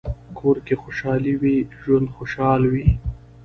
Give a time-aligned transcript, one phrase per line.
[0.37, 2.87] کور که خوشحال وي، ژوند خوشحال وي.